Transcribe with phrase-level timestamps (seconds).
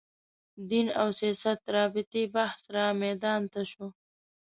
[0.69, 3.87] دین او سیاست رابطې بحث رامیدان ته شو